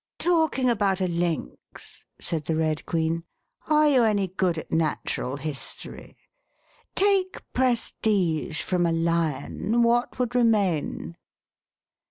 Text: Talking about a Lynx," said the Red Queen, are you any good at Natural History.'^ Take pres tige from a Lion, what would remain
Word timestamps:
Talking 0.17 0.67
about 0.67 0.99
a 0.99 1.07
Lynx," 1.07 2.05
said 2.17 2.45
the 2.45 2.55
Red 2.55 2.87
Queen, 2.87 3.23
are 3.67 3.87
you 3.87 4.01
any 4.01 4.29
good 4.29 4.57
at 4.57 4.71
Natural 4.71 5.37
History.'^ 5.37 6.15
Take 6.95 7.43
pres 7.53 7.93
tige 8.01 8.63
from 8.63 8.87
a 8.87 8.91
Lion, 8.91 9.83
what 9.83 10.17
would 10.17 10.33
remain 10.33 11.17